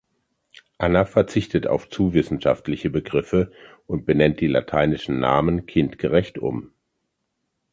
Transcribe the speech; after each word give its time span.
Anna 0.79 1.05
verzichtet 1.05 1.67
auf 1.67 1.87
zu 1.87 2.13
wissenschaftliche 2.15 2.89
Begriffe 2.89 3.51
und 3.85 4.03
benennt 4.07 4.39
die 4.39 4.47
lateinischen 4.47 5.19
Namen 5.19 5.67
kindgerecht 5.67 6.39
um. 6.39 6.71